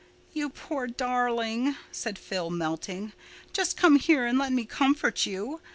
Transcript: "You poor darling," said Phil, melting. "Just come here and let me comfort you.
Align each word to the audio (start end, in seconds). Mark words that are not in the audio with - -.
"You 0.33 0.49
poor 0.49 0.87
darling," 0.87 1.75
said 1.91 2.17
Phil, 2.17 2.49
melting. 2.49 3.13
"Just 3.53 3.77
come 3.77 3.97
here 3.99 4.25
and 4.25 4.39
let 4.39 4.51
me 4.51 4.65
comfort 4.65 5.27
you. 5.27 5.61